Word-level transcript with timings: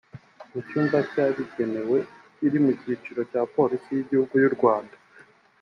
mu 0.51 0.59
cyumba 0.67 0.97
cyabigenewe 1.11 1.97
kiri 2.35 2.57
ku 2.63 2.71
cyicaro 2.81 3.21
cya 3.31 3.41
Polisi 3.55 3.87
y’Igihugu 3.93 4.33
y’u 4.43 4.53
Rwanda 4.55 4.95